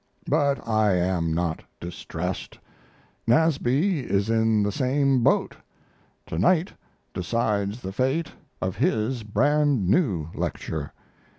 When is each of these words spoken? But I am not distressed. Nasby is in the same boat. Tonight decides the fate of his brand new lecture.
But 0.27 0.67
I 0.67 0.93
am 0.95 1.31
not 1.31 1.61
distressed. 1.79 2.57
Nasby 3.27 3.99
is 3.99 4.31
in 4.31 4.63
the 4.63 4.71
same 4.71 5.21
boat. 5.21 5.55
Tonight 6.25 6.73
decides 7.13 7.83
the 7.83 7.93
fate 7.93 8.31
of 8.63 8.77
his 8.77 9.21
brand 9.21 9.87
new 9.87 10.29
lecture. 10.33 10.91